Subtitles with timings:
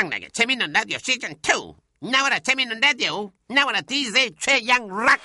[0.00, 5.20] 최양락의 재밌는 라디오 시즌 2 나와라 재밌는 라디오 나와라 DJ 최양락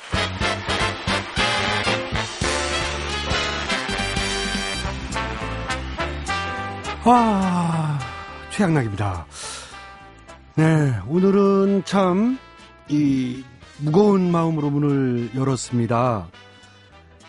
[7.07, 7.99] 아,
[8.49, 9.27] 최양락입니다.
[10.55, 12.39] 네, 오늘은 참,
[12.89, 13.43] 이,
[13.77, 16.27] 무거운 마음으로 문을 열었습니다.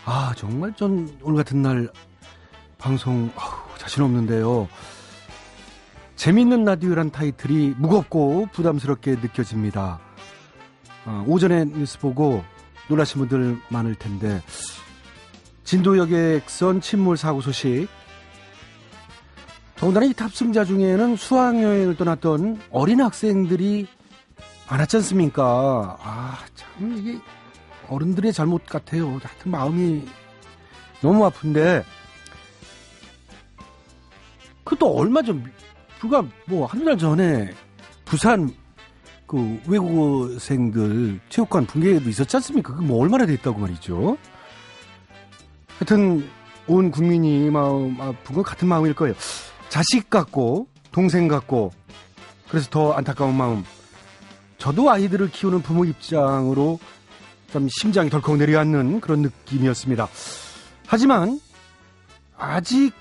[0.03, 1.89] 아, 정말 전 오늘 같은 날
[2.79, 4.67] 방송, 아우, 자신 없는데요.
[6.17, 9.99] 재밌는 라디오란 타이틀이 무겁고 부담스럽게 느껴집니다.
[11.05, 12.43] 어, 오전에 뉴스 보고
[12.89, 14.41] 놀라신 분들 많을 텐데,
[15.63, 17.87] 진도 여객선 침몰 사고 소식,
[19.75, 23.87] 더군다나 이 탑승자 중에는 수학여행을 떠났던 어린 학생들이
[24.69, 25.97] 많았지 않습니까?
[26.01, 27.19] 아, 참, 이게
[27.89, 29.07] 어른들의 잘못 같아요.
[29.07, 30.03] 하여튼 마음이
[31.01, 31.85] 너무 아픈데,
[34.63, 35.49] 그 또 얼마 전,
[35.99, 37.53] 불과 뭐 한 달 전에
[38.05, 38.49] 부산
[39.25, 42.73] 그 외국어생들 체육관 붕괴도 있었지 않습니까?
[42.73, 44.17] 그게 뭐 얼마나 됐다고 말이죠.
[45.77, 46.27] 하여튼
[46.67, 49.13] 온 국민이 마음 아픈 건 같은 마음일 거예요.
[49.69, 51.71] 자식 같고 동생 같고
[52.49, 53.63] 그래서 더 안타까운 마음.
[54.57, 56.79] 저도 아이들을 키우는 부모 입장으로
[57.51, 60.07] 좀 심장이 덜컥 내려앉는 그런 느낌이었습니다.
[60.87, 61.39] 하지만
[62.37, 62.93] 아직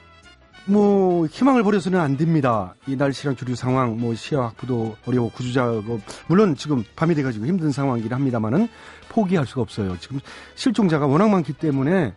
[0.66, 2.74] 뭐 희망을 버려서는 안 됩니다.
[2.86, 7.70] 이 날씨랑 주류 상황, 뭐 시야 확보도 어려워 구조 작업 물론 지금 밤이 돼가지고 힘든
[7.70, 8.68] 상황이긴 합니다만은
[9.08, 9.96] 포기할 수가 없어요.
[10.00, 10.18] 지금
[10.56, 12.12] 실종자가 워낙 많기 때문에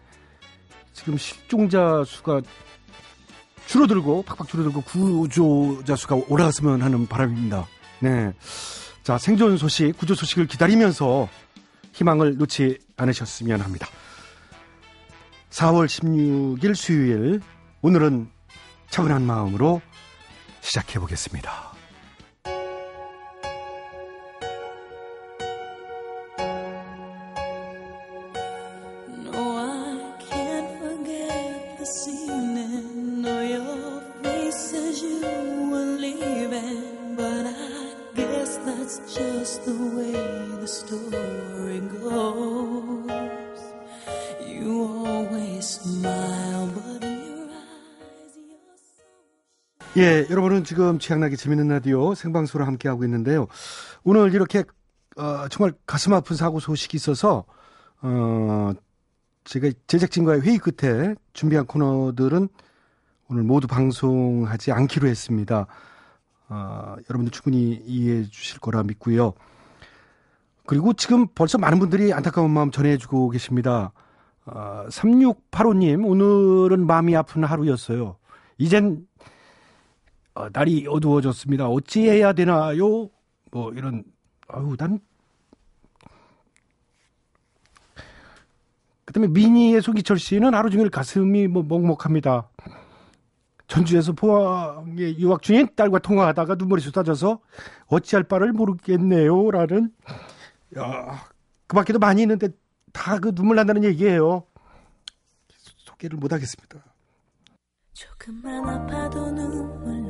[0.94, 2.42] 지금 실종자 수가
[3.68, 7.68] 줄어들고 팍팍 줄어들고 구조자 수가 올라갔으면 하는 바람입니다.
[8.00, 8.34] 네,
[9.04, 11.30] 자 생존 소식, 구조 소식을 기다리면서
[11.94, 13.88] 희망을 놓지 않으셨으면 합니다.
[15.52, 17.42] 4월 16일 수요일
[17.82, 18.39] 오늘은
[18.90, 19.82] 차분한 마음으로
[20.62, 21.69] 시작해 보겠습니다.
[50.00, 53.48] 예, 여러분은 지금 최양락의 재밌는 라디오 생방송으로 함께하고 있는데요.
[54.06, 54.64] 오늘 이렇게
[55.18, 57.44] 어, 정말 가슴 아픈 사고 소식이 있어서
[58.02, 58.72] 어,
[59.44, 62.48] 제가 제작진과의 회의 끝에 준비한 코너들은
[63.28, 65.68] 오늘 모두 방송하지 않기로 했습니다.
[66.48, 69.34] 어, 여러분들 충분히 이해해 주실 거라 믿고요.
[70.66, 73.92] 그리고 지금 벌써 많은 분들이 안타까운 마음 전해주고 계십니다.
[74.46, 78.16] 어, 3685님, 오늘은 마음이 아픈 하루였어요.
[78.58, 79.09] 이젠
[80.40, 81.68] 어, 날이 어두워졌습니다.
[81.68, 83.10] 어찌해야 되나요?
[83.52, 84.06] 뭐 이런
[84.48, 85.00] 아유 난
[89.04, 92.50] 그다음에 미니의 송기철 씨는 하루 종일 가슴이 뭐 먹먹합니다.
[93.68, 97.40] 전주에서 포항에 유학 중인 딸과 통화하다가 눈물이 쏟아져서
[97.88, 99.92] 어찌할 바를 모르겠네요라는
[100.78, 101.26] 야,
[101.68, 102.48] 그 밖에도 많이 있는데
[102.94, 104.44] 다 그 눈물 난다는 얘기예요.
[105.78, 106.80] 소개를 못 하겠습니다.
[107.94, 110.09] 조금만 아파도 눈물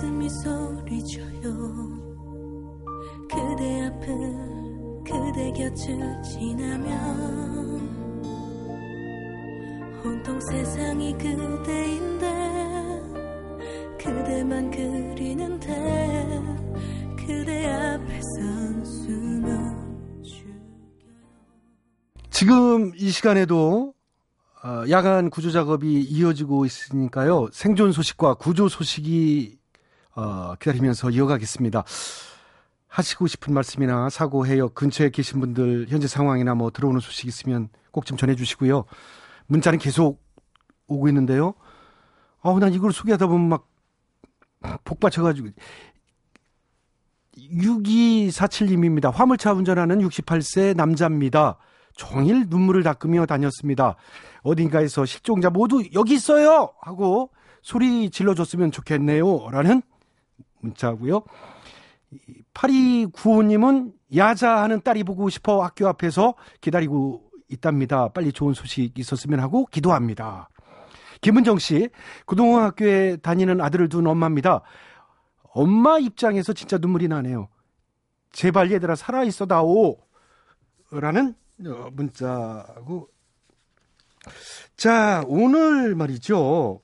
[0.00, 1.50] 가슴이 소리쳐요
[3.28, 4.06] 그대 앞을
[5.04, 6.90] 그대 곁을 지나면
[10.02, 12.26] 온통 세상이 그대인데
[13.98, 15.66] 그대만 그리는데
[17.18, 19.52] 그대 앞에선 숨을
[22.30, 23.92] 지금 이 시간에도
[24.62, 27.48] 어, 야간 구조 작업이 이어지고 있으니까요.
[27.50, 29.59] 생존 소식과 구조 소식이
[30.14, 31.84] 어, 기다리면서 이어가겠습니다.
[32.88, 38.04] 하시고 싶은 말씀이나 사고 해역 근처에 계신 분들 현재 상황이나 뭐 들어오는 소식 있으면 꼭
[38.04, 38.84] 좀 전해주시고요.
[39.46, 40.22] 문자는 계속
[40.88, 41.54] 오고 있는데요.
[42.42, 43.68] 아우 난 이걸 소개하다 보면 막
[44.84, 45.48] 복받쳐가지고
[47.36, 49.12] 6247님입니다.
[49.12, 51.58] 화물차 운전하는 68세 남자입니다.
[51.94, 53.96] 종일 눈물을 닦으며 다녔습니다.
[54.42, 56.72] 어딘가에서 실종자 모두 여기 있어요!
[56.80, 57.30] 하고
[57.62, 59.50] 소리 질러줬으면 좋겠네요.
[59.50, 59.82] 라는
[60.60, 61.22] 문자고요
[62.54, 68.08] 8295님은 야자하는 딸이 보고 싶어 학교 앞에서 기다리고 있답니다.
[68.08, 70.48] 빨리 좋은 소식 있었으면 하고 기도합니다.
[71.20, 71.90] 김은정 씨,
[72.26, 74.62] 그동안 학교에 다니는 아들을 둔 엄마입니다.
[75.52, 77.48] 엄마 입장에서 진짜 눈물이 나네요.
[78.32, 79.98] 제발 얘들아 살아있어 다오.
[80.90, 81.34] 라는
[81.66, 83.08] 어, 문자고.
[84.76, 86.80] 자, 오늘 말이죠.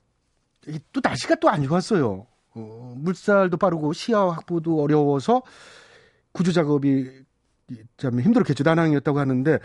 [0.67, 2.27] 이또 날씨가 또 안 좋았어요.
[2.57, 5.43] 어, 물살도 빠르고 시야 확보도 어려워서
[6.31, 7.09] 구조 작업이
[7.97, 8.63] 참 힘들었겠죠.
[8.63, 9.59] 난항이었다고 하는데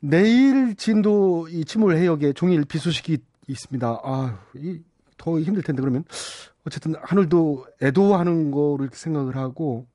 [0.00, 3.18] 내일 진도 이 침몰 해역에 종일 비 소식이
[3.48, 4.00] 있습니다.
[4.04, 4.80] 아, 이
[5.16, 6.04] 더 힘들 텐데 그러면
[6.66, 9.86] 어쨌든 하늘도 애도하는 거를 생각을 하고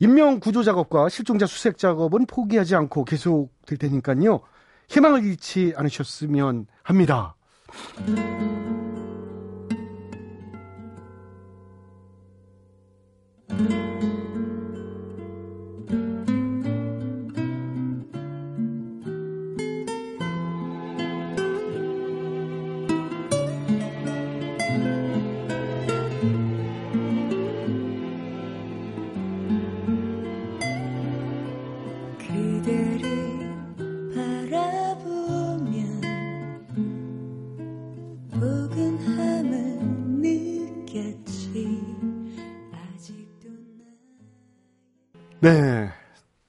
[0.00, 4.40] 인명 구조 작업과 실종자 수색 작업은 포기하지 않고 계속 될 테니까요.
[4.88, 7.34] 희망을 잃지 않으셨으면 합니다.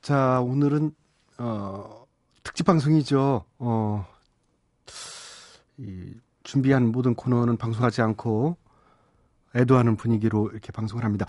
[0.09, 0.91] 자, 오늘은,
[1.37, 2.07] 어,
[2.41, 3.45] 특집 방송이죠.
[3.59, 4.07] 어,
[5.77, 8.57] 이, 준비한 모든 코너는 방송하지 않고
[9.55, 11.27] 애도하는 분위기로 이렇게 방송을 합니다.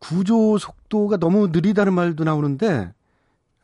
[0.00, 2.92] 구조 속도가 너무 느리다는 말도 나오는데,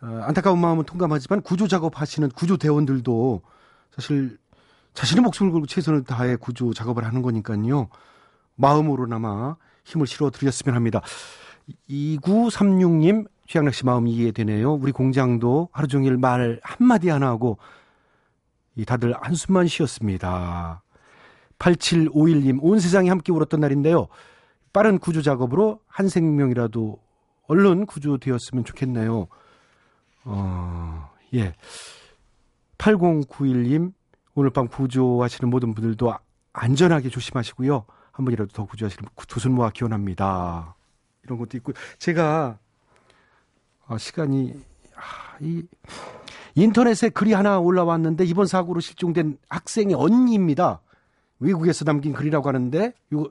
[0.01, 3.43] 어, 안타까운 마음은 통감하지만 구조 작업하시는 구조 대원들도
[3.91, 4.39] 사실
[4.95, 7.89] 자신의 목숨을 걸고 최선을 다해 구조 작업을 하는 거니까요.
[8.55, 11.01] 마음으로나마 힘을 실어 드렸으면 합니다.
[11.91, 14.73] 2936님, 최양락 씨 마음이 이해되네요.
[14.75, 17.59] 우리 공장도 하루 종일 말 한마디 안 하고,
[18.77, 20.83] 이 다들 한숨만 쉬었습니다.
[21.59, 24.09] 8751님, 온 세상이 함께 울었던 날인데요.
[24.73, 26.99] 빠른 구조 작업으로 한 생명이라도
[27.49, 29.27] 얼른 구조되었으면 좋겠네요.
[30.25, 31.55] 어, 예.
[32.79, 33.93] 8091님,
[34.35, 36.21] 오늘 밤 구조하시는 모든 분들도 아-
[36.55, 37.85] 안전하게 조심하시고요.
[38.13, 40.75] 한 분이라도 더 구조하시는 두 손 모아 기원합니다.
[41.25, 42.59] 이런 것도 있고, 제가, 어,
[43.99, 44.55] 시간이,
[44.97, 45.63] 아, 이,
[46.55, 50.81] 인터넷에 글이 하나 올라왔는데, 이번 사고로 실종된 학생의 언니입니다.
[51.41, 53.25] 외국에서 남긴 글이라고 하는데, 요,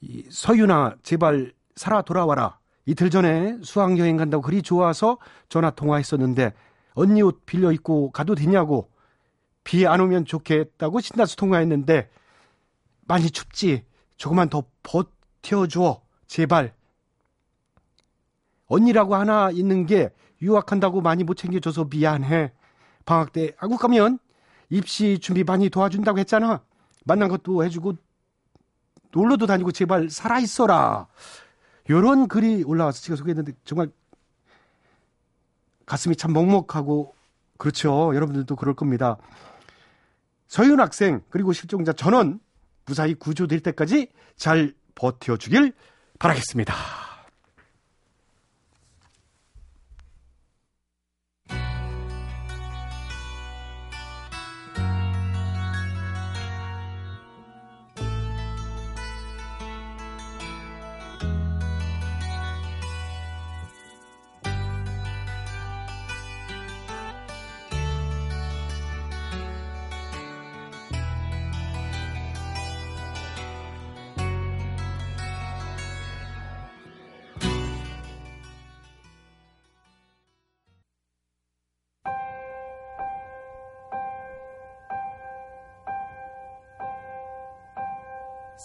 [0.00, 2.58] 이 서윤아, 제발 살아 돌아와라.
[2.86, 5.18] 이틀 전에 수학 여행 간다고 글이 좋아서
[5.48, 6.52] 전화 통화했었는데,
[6.94, 8.90] 언니 옷 빌려 입고 가도 되냐고,
[9.64, 12.10] 비 안 오면 좋겠다고 신나서 통화했는데,
[13.06, 13.84] 많이 춥지?
[14.16, 16.00] 조금만 더 버텨줘.
[16.26, 16.74] 제발.
[18.74, 20.10] 언니라고 하나 있는 게
[20.42, 22.52] 유학한다고 많이 못 챙겨줘서 미안해.
[23.04, 24.18] 방학 때 한국 가면
[24.70, 26.62] 입시 준비 많이 도와준다고 했잖아.
[27.04, 27.94] 만난 것도 해주고
[29.12, 31.06] 놀러도 다니고 제발 살아 있어라.
[31.88, 33.90] 요런 글이 올라와서 제가 소개했는데 정말
[35.86, 37.14] 가슴이 참 먹먹하고
[37.58, 38.14] 그렇죠.
[38.14, 39.16] 여러분들도 그럴 겁니다.
[40.48, 42.40] 서윤 학생 그리고 실종자 전원
[42.86, 45.72] 무사히 구조될 때까지 잘 버텨주길
[46.18, 47.03] 바라겠습니다.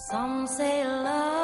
[0.02, 1.39] Some say love,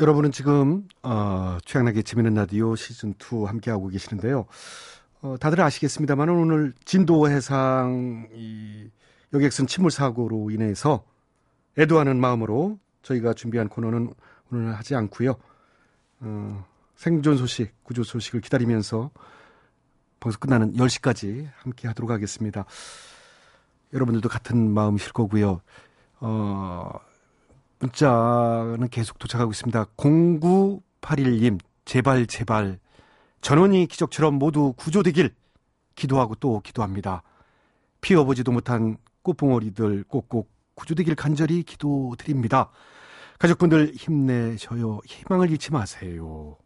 [0.00, 4.46] 여러분은 지금 어, 최양락의 재미있는 라디오 시즌 2 함께 하고 계시는데요.
[5.22, 8.88] 어, 다들 아시겠습니다만 오늘 진도 해상 이
[9.32, 11.04] 여객선 침몰 사고로 인해서
[11.76, 14.14] 애도하는 마음으로 저희가 준비한 코너는
[14.52, 15.34] 오늘 하지 않고요.
[16.20, 16.64] 어,
[16.94, 19.10] 생존 소식, 구조 소식을 기다리면서
[20.20, 22.66] 방송 끝나는 10시까지 함께 하도록 하겠습니다.
[23.92, 25.60] 여러분들도 같은 마음이실 거고요.
[26.20, 26.92] 어,
[27.80, 29.84] 문자는 계속 도착하고 있습니다.
[29.96, 32.78] 0981님, 제발, 제발.
[33.40, 35.34] 전원이 기적처럼 모두 구조되길
[35.94, 37.22] 기도하고 또 기도합니다.
[38.00, 42.70] 피어보지도 못한 꽃봉오리들 꼭꼭 구조되길 간절히 기도드립니다.
[43.38, 45.00] 가족분들 힘내셔요.
[45.04, 46.56] 희망을 잃지 마세요.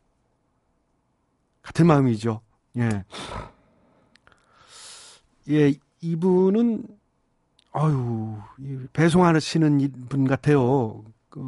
[1.62, 2.40] 같은 마음이죠.
[2.78, 3.04] 예.
[5.50, 6.86] 예, 이분은,
[7.72, 8.38] 아유,
[8.92, 11.04] 배송하시는 분 같아요.
[11.30, 11.40] 그,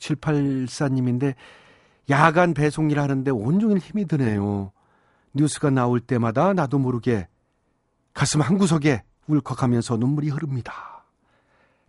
[0.00, 1.34] 6784님인데,
[2.10, 4.72] 야간 배송 일 하는데 온종일 힘이 드네요.
[5.34, 7.28] 뉴스가 나올 때마다 나도 모르게
[8.12, 11.04] 가슴 한 구석에 울컥하면서 눈물이 흐릅니다.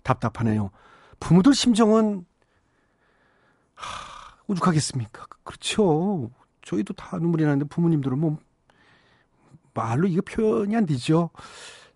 [0.03, 0.71] 답답하네요.
[1.19, 2.25] 부모들 심정은
[3.73, 5.25] 하, 오죽하겠습니까?
[5.43, 6.29] 그렇죠.
[6.61, 8.37] 저희도 다 눈물이 나는데 부모님들은 뭐
[9.73, 11.29] 말로 이거 표현이 안 되죠.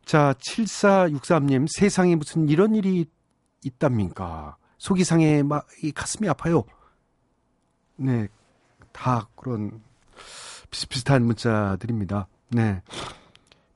[0.06, 3.06] 자, 7463님, 세상에 무슨 이런 일이
[3.64, 4.58] 있답니까?
[4.78, 6.64] 속이 상해, 막, 이 가슴이 아파요.
[7.96, 8.28] 네,
[8.92, 9.82] 다 그런
[10.70, 12.28] 비슷비슷한 문자들입니다.
[12.50, 12.82] 네.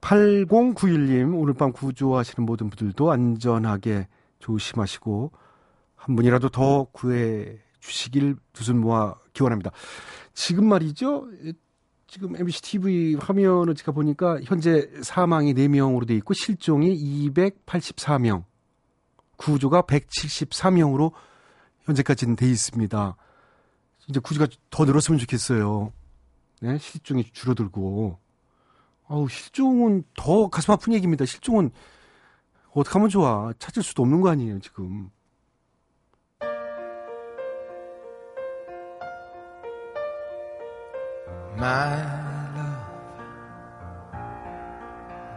[0.01, 4.07] 8091님, 오늘 밤 구조하시는 모든 분들도 안전하게
[4.39, 5.31] 조심하시고,
[5.95, 9.71] 한 분이라도 더 구해 주시길 두 손 모아 기원합니다.
[10.33, 11.27] 지금 말이죠.
[12.07, 16.95] 지금 MBC TV 화면을 제가 보니까 현재 사망이 4명으로 돼 있고 실종이
[17.29, 18.45] 284명,
[19.35, 21.11] 구조가 173명으로
[21.81, 23.15] 현재까지는 돼 있습니다.
[24.07, 25.91] 이제 구조가 더 늘었으면 좋겠어요.
[26.61, 28.17] 네, 실종이 줄어들고.
[29.09, 31.25] 아우, 실종은 더 가슴 아픈 얘기입니다.
[31.25, 31.71] 실종은
[32.73, 33.53] 어떻게 하면 좋아.
[33.59, 35.09] 찾을 수도 없는 거 아니에요, 지금.
[41.57, 41.95] My
[42.55, 42.85] love,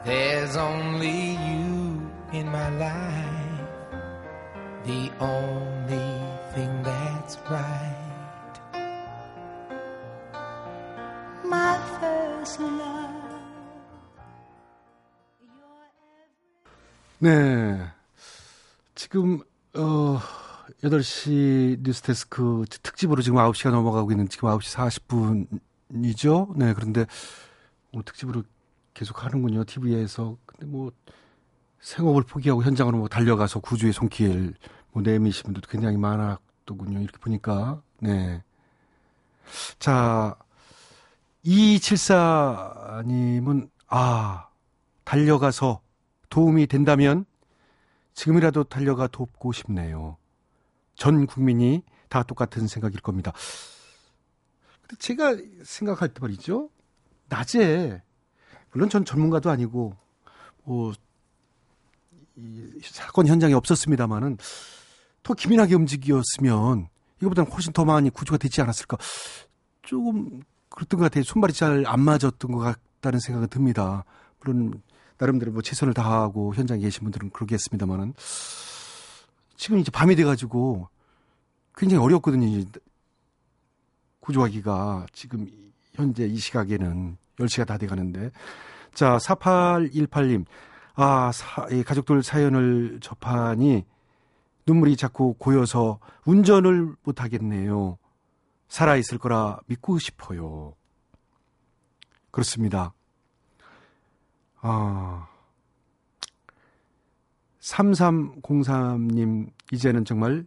[0.05, 3.69] there's only you in my life,
[4.85, 6.21] the only
[6.53, 8.61] thing that's right.
[11.43, 13.01] My first love.
[17.21, 17.93] 네.
[18.95, 19.41] 지금,
[19.75, 20.19] 어,
[20.85, 25.61] 8시 뉴스데스크 특집으로 지금 9시가 넘어가고 있는 지금 9시 40분
[26.05, 26.53] 이죠.
[26.57, 26.75] 네.
[26.75, 27.07] 그런데
[27.93, 28.43] 오늘 특집으로
[28.95, 29.65] 계속 하는군요.
[29.65, 30.37] TV에서.
[30.47, 30.93] 근데 뭐,
[31.81, 34.55] 생업을 포기하고 현장으로 뭐 달려가서 구조의 손길
[34.93, 37.01] 뭐 내미신 분들도 굉장히 많았더군요.
[37.01, 37.83] 이렇게 보니까.
[38.01, 38.43] 네.
[39.79, 40.37] 자,
[41.45, 44.49] 2274님은, 아,
[45.05, 45.81] 달려가서
[46.29, 47.25] 도움이 된다면
[48.15, 50.17] 지금이라도 달려가 돕고 싶네요.
[50.95, 53.33] 전 국민이 다 똑같은 생각일 겁니다.
[54.99, 56.71] 제가 생각할 때 말이죠.
[57.29, 58.03] 낮에,
[58.73, 59.97] 물론 전 전문가도 아니고,
[60.65, 60.93] 뭐,
[62.37, 64.39] 이 사건 현장에 없었습니다만은
[65.23, 66.89] 더 기민하게 움직였으면
[67.21, 68.97] 이거보다는 훨씬 더 많이 구조가 되지 않았을까.
[69.83, 71.25] 조금 그랬던 것 같아요.
[71.25, 74.05] 손발이 잘 안 맞았던 것 같다는 생각이 듭니다.
[74.41, 74.81] 물론
[75.19, 78.15] 나름대로 뭐 최선을 다하고 현장에 계신 분들은 그러겠습니다만은
[79.57, 80.89] 지금 이제 밤이 돼가지고
[81.77, 82.65] 굉장히 어렵거든요.
[84.31, 85.47] 구조하기가 지금
[85.95, 88.31] 현재 이 시각에는 10시가 다 돼 가는데
[88.95, 90.45] 자 4818님
[90.95, 93.85] 아 사, 이 가족들 사연을 접하니
[94.67, 97.99] 눈물이 자꾸 고여서 운전을 못 하겠네요.
[98.69, 100.75] 살아 있을 거라 믿고 싶어요.
[102.31, 102.93] 그렇습니다.
[104.61, 105.27] 아,
[107.61, 110.45] 3303님, 이제는 정말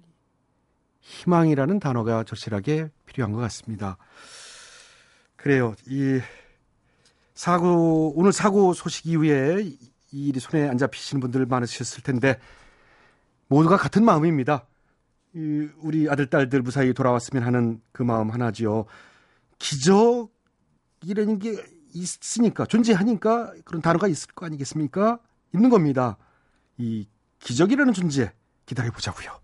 [1.03, 3.97] 희망이라는 단어가 절실하게 필요한 것 같습니다.
[5.35, 5.75] 그래요.
[5.87, 6.19] 이
[7.33, 9.77] 사고, 오늘 사고 소식 이후에 이
[10.11, 12.39] 일이 손에 안 잡히시는 분들 많으셨을 텐데,
[13.47, 14.65] 모두가 같은 마음입니다.
[15.35, 18.85] 이 우리 아들, 딸들 무사히 돌아왔으면 하는 그 마음 하나지요.
[19.59, 21.61] 기적이라는 게
[21.93, 25.19] 있으니까, 존재하니까 그런 단어가 있을 거 아니겠습니까?
[25.53, 26.17] 있는 겁니다.
[26.77, 27.07] 이
[27.39, 28.31] 기적이라는 존재
[28.65, 29.42] 기다려 보자고요.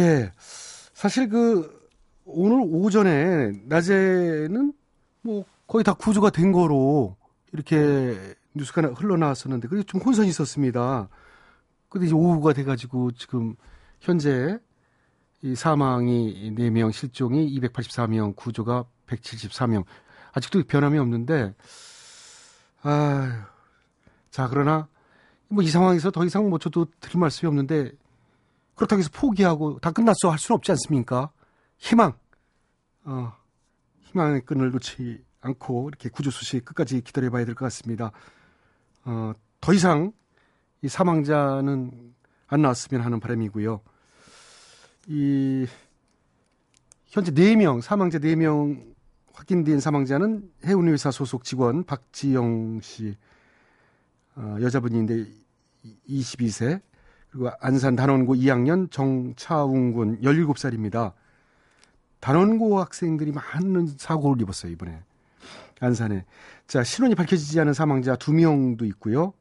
[0.00, 0.32] 예.
[0.94, 1.88] 사실 그,
[2.24, 4.72] 오늘 오전에, 낮에는
[5.22, 7.16] 뭐 거의 다 구조가 된 거로
[7.52, 11.08] 이렇게 뉴스가 나- 흘러나왔었는데, 그게 좀 혼선이 있었습니다.
[11.88, 13.56] 근데 이제 오후가 돼가지고 지금
[14.00, 14.58] 현재
[15.42, 19.84] 이 사망이 4명, 실종이 284명, 구조가 174명.
[20.32, 21.54] 아직도 변함이 없는데,
[22.82, 23.46] 아
[24.30, 24.88] 자, 그러나
[25.48, 27.90] 뭐 이 상황에서 더 이상 뭐 저도 드릴 말씀이 없는데,
[28.80, 31.30] 그렇다고 해서 포기하고 다 끝났어 할 수는 없지 않습니까?
[31.76, 32.14] 희망.
[33.04, 33.30] 어,
[34.00, 38.10] 희망의 끈을 놓지 않고 이렇게 구조 소식 끝까지 기다려봐야 될 것 같습니다.
[39.04, 40.12] 어, 더 이상
[40.80, 42.14] 이 사망자는
[42.46, 43.82] 안 나왔으면 하는 바람이고요.
[45.08, 45.66] 이
[47.04, 48.94] 현재 4명 사망자 4명
[49.34, 53.14] 확인된 사망자는 해운회사 소속 직원 박지영 씨
[54.36, 55.26] 어, 여자분인데
[56.08, 56.80] 22세
[57.30, 61.12] 그리고 안산 단원고 2학년 정차웅 군 17살입니다.
[62.20, 65.02] 단원고 학생들이 많은 사고를 입었어요 이번에
[65.80, 66.24] 안산에.
[66.66, 69.32] 자 신원이 밝혀지지 않은 사망자 2명도 있고요.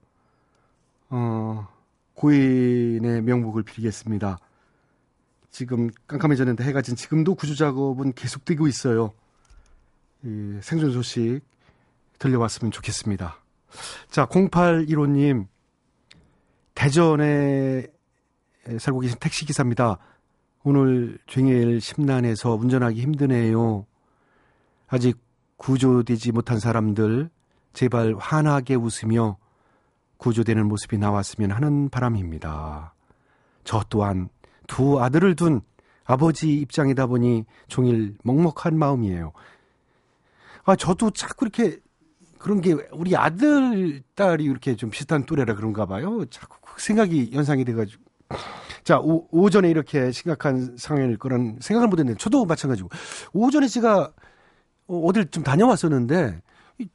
[1.10, 1.67] 어,
[2.13, 4.39] 고인의 명복을 빌겠습니다.
[5.51, 9.13] 지금 깜깜해졌는데 해가 진 지금도 구조 작업은 계속되고 있어요.
[10.24, 11.41] 이 생존 소식
[12.19, 13.38] 들려왔으면 좋겠습니다.
[14.10, 15.48] 자, 0815님,
[16.79, 17.86] 대전에
[18.79, 19.98] 살고 계신 택시기사입니다.
[20.63, 23.86] 오늘 종일 심란해서 운전하기 힘드네요.
[24.88, 25.17] 아직
[25.57, 27.29] 구조되지 못한 사람들,
[27.74, 29.36] 제발 환하게 웃으며
[30.19, 32.93] 구조되는 모습이 나왔으면 하는 바람입니다.
[33.65, 34.29] 저 또한
[34.65, 35.59] 두 아들을 둔
[36.05, 39.33] 아버지 입장이다 보니 종일 먹먹한 마음이에요.
[40.63, 41.81] 아, 저도 자꾸 이렇게
[42.39, 46.25] 그런 게 우리 아들, 딸이 이렇게 좀 비슷한 또래라 그런가 봐요.
[46.29, 48.01] 자꾸 그 생각이 연상이 돼가지고.
[48.84, 52.89] 자, 오, 오전에 이렇게 심각한 상황일 거란 생각을 못 했는데, 저도 마찬가지고.
[53.34, 54.12] 오전에 제가
[54.88, 56.41] 어, 어딜 좀 다녀왔었는데,
[56.79, 56.88] 이,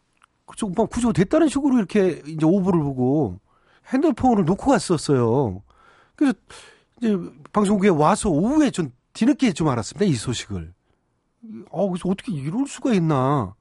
[0.56, 3.38] 좀, 뭐, 구조 됐다는 식으로 이렇게 이제 오보를 보고
[3.92, 5.62] 핸드폰을 놓고 갔었어요.
[6.16, 6.34] 그래서
[6.98, 7.16] 이제
[7.52, 10.06] 방송국에 와서 오후에 좀 뒤늦게 좀 알았습니다.
[10.06, 10.72] 이 소식을.
[11.70, 13.54] 어, 그래서 어떻게 이럴 수가 있나.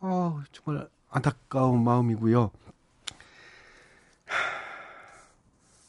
[0.00, 2.50] 아, 정말 안타까운 마음이고요.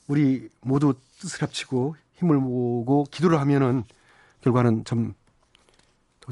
[0.08, 3.84] 우리 모두 뜻을 합치고 힘을 모으고 기도를 하면은
[4.42, 5.14] 결과는 좀더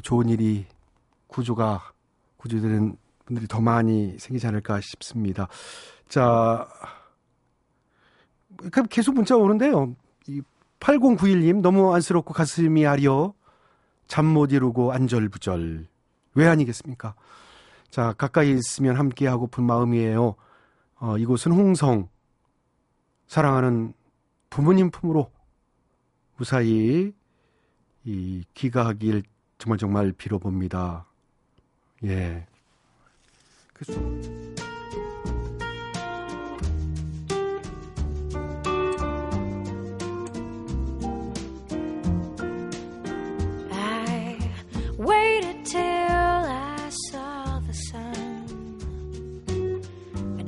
[0.02, 0.66] 좋은 일이
[1.28, 1.92] 구조가
[2.36, 5.48] 구조되는 분들이 더 많이 생기지 않을까 싶습니다.
[6.08, 6.68] 자,
[8.90, 9.94] 계속 문자 오는데요.
[10.26, 10.42] 이
[10.80, 13.32] 8091님 너무 안쓰럽고 가슴이 아려
[14.08, 15.86] 잠 못 이루고 안절부절
[16.34, 17.14] 왜 아니겠습니까?
[17.90, 20.36] 자 가까이 있으면 함께 하고픈 마음이에요.
[21.00, 22.08] 어, 이곳은 홍성
[23.26, 23.92] 사랑하는
[24.48, 25.30] 부모님 품으로
[26.36, 27.12] 무사히
[28.04, 29.22] 이 귀가하길
[29.58, 31.06] 정말 정말 빌어봅니다.
[32.04, 32.46] 예.
[33.74, 34.00] 그래서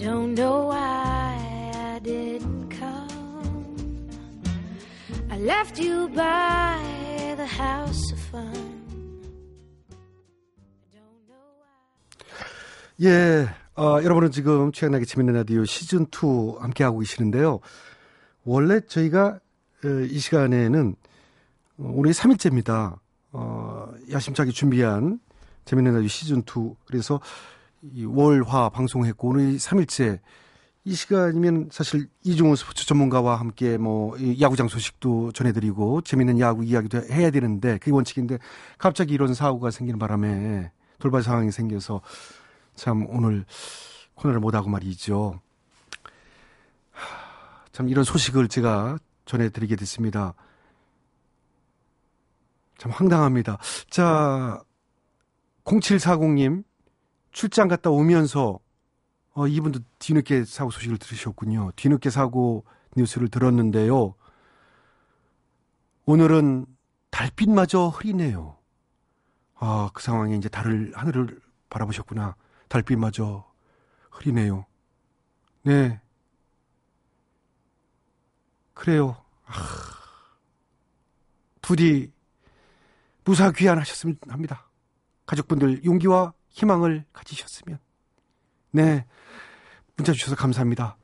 [0.03, 3.87] don't know why I didn't come.
[5.31, 8.73] I left you by the house of fun.
[13.01, 17.61] 예, 어, 여러분은 지금 최양락의 재밌는 라디오 시즌 2 함께 하고 계시는데요.
[18.45, 19.39] 원래 저희가
[19.85, 20.97] 어, 이 시간에는
[21.79, 22.99] 어, 오늘 3일째입니다.
[23.33, 25.21] 어, 야심차게 준비한
[25.65, 26.75] 재밌는 라디오 시즌 2.
[26.87, 30.21] 그래서 이 월화 방송했고 오늘 3일째
[30.85, 37.31] 이 시간이면 사실 이종훈 스포츠 전문가와 함께 뭐이 야구장 소식도 전해드리고 재밌는 야구 이야기도 해야
[37.31, 38.39] 되는데 그게 원칙인데
[38.79, 42.01] 갑자기 이런 사고가 생기는 바람에 돌발 상황이 생겨서
[42.75, 43.45] 참 오늘
[44.15, 45.41] 코너를 못하고 말이죠.
[46.93, 50.35] 하, 참 이런 소식을 제가 전해드리게 됐습니다.
[52.79, 53.59] 참 황당합니다.
[53.89, 54.63] 자,
[55.65, 56.65] 0740님
[57.33, 58.61] 출장 갔다 오면서
[59.35, 61.73] 어, 이분도 뒤늦게 사고 소식을 들으셨군요.
[61.77, 62.65] 뒤늦게 사고
[62.97, 64.15] 뉴스를 들었는데요.
[66.05, 66.67] 오늘은
[67.11, 68.59] 달빛마저 흐리네요.
[69.55, 71.41] 아, 그 상황에 이제 달을, 하늘을
[71.71, 72.37] 바라보셨구나.
[72.69, 73.51] 달빛마저
[74.11, 74.67] 흐리네요.
[75.63, 76.01] 네.
[78.75, 79.17] 그래요.
[79.47, 79.53] 아,
[81.63, 82.13] 부디
[83.25, 84.69] 무사 귀환하셨으면 합니다.
[85.25, 87.79] 가족분들 용기와 희망을 가지셨으면.
[88.71, 89.05] 네.
[89.97, 90.97] 문자 주셔서 감사합니다.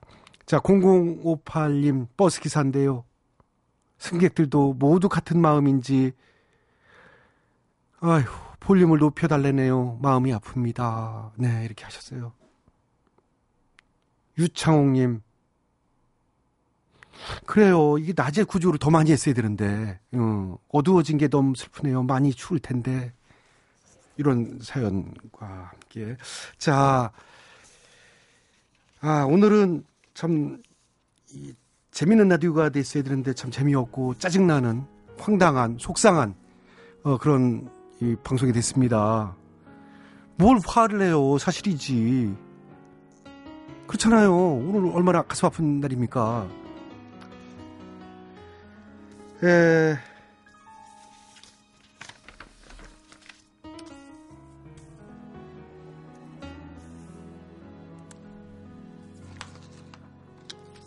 [0.46, 3.04] 자, 0058님 버스 기사인데요.
[3.98, 6.12] 승객들도 모두 같은 마음인지
[8.00, 8.24] 아휴,
[8.60, 9.98] 볼륨을 높여 달래네요.
[10.00, 11.32] 마음이 아픕니다.
[11.36, 12.32] 네, 이렇게 하셨어요.
[14.38, 15.20] 유창홍 님.
[17.44, 17.98] 그래요.
[17.98, 22.04] 이게 낮에 구조를 더 많이 했어야 되는데, 어, 어두워진 게 너무 슬프네요.
[22.04, 23.12] 많이 추울 텐데.
[24.18, 26.16] 이런 사연과 함께.
[26.58, 27.10] 자,
[29.00, 30.60] 아, 오늘은 참,
[31.30, 31.54] 이,
[31.92, 34.84] 재밌는 라디오가 됐어야 되는데 참 재미없고 짜증나는
[35.18, 36.34] 황당한, 속상한,
[37.04, 39.36] 어, 그런 이 방송이 됐습니다.
[40.36, 41.38] 뭘 화를 내요?
[41.38, 42.34] 사실이지.
[43.86, 44.32] 그렇잖아요.
[44.34, 46.48] 오늘 얼마나 가슴 아픈 날입니까?
[49.44, 49.96] 에,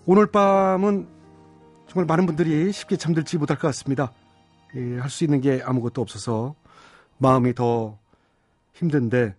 [0.06, 1.08] 오늘 밤은
[1.88, 4.14] 정말 많은 분들이 쉽게 잠들지 못할 것 같습니다.
[4.76, 6.56] 예, 할수 있는 게 아무것도 없어서
[7.18, 8.00] 마음이 더
[8.74, 9.36] 힘든데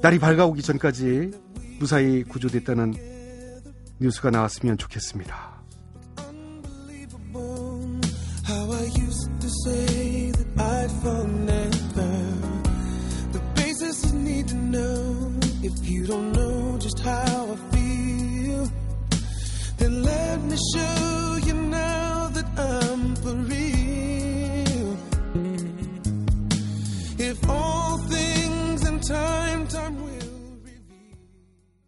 [0.00, 1.30] 날이 밝아오기 전까지
[1.78, 2.94] 무사히 구조됐다는
[4.00, 5.51] 뉴스가 나왔으면 좋겠습니다.